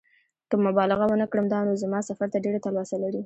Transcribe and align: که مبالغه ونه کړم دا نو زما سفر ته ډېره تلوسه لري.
که 0.49 0.55
مبالغه 0.65 1.05
ونه 1.07 1.25
کړم 1.31 1.45
دا 1.53 1.59
نو 1.67 1.73
زما 1.83 1.99
سفر 2.09 2.27
ته 2.33 2.37
ډېره 2.45 2.59
تلوسه 2.65 2.97
لري. 3.03 3.19